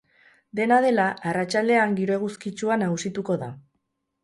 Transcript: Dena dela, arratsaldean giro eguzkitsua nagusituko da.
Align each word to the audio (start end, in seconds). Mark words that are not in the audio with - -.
Dena 0.59 0.79
dela, 0.85 1.05
arratsaldean 1.33 1.95
giro 2.01 2.17
eguzkitsua 2.17 2.81
nagusituko 2.87 3.39
da. 3.47 3.55